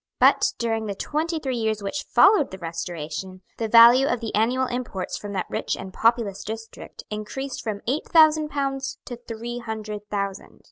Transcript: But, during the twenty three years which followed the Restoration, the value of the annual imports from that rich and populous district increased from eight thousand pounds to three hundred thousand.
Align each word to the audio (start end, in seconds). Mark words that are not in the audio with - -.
But, 0.19 0.53
during 0.57 0.87
the 0.87 0.95
twenty 0.95 1.37
three 1.37 1.57
years 1.59 1.83
which 1.83 2.05
followed 2.09 2.49
the 2.49 2.57
Restoration, 2.57 3.43
the 3.59 3.67
value 3.67 4.07
of 4.07 4.19
the 4.19 4.33
annual 4.33 4.65
imports 4.65 5.15
from 5.15 5.31
that 5.33 5.45
rich 5.47 5.77
and 5.77 5.93
populous 5.93 6.43
district 6.43 7.03
increased 7.11 7.63
from 7.63 7.83
eight 7.85 8.07
thousand 8.07 8.49
pounds 8.49 8.97
to 9.05 9.15
three 9.15 9.59
hundred 9.59 10.09
thousand. 10.09 10.59